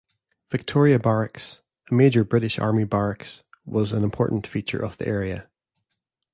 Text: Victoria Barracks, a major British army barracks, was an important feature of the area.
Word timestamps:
Victoria 0.49 0.97
Barracks, 0.97 1.61
a 1.91 1.93
major 1.93 2.23
British 2.23 2.57
army 2.57 2.85
barracks, 2.85 3.43
was 3.65 3.91
an 3.91 4.03
important 4.03 4.47
feature 4.47 4.83
of 4.83 4.97
the 4.97 5.07
area. 5.07 5.47